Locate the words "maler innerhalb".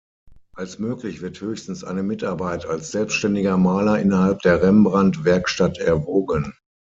3.57-4.41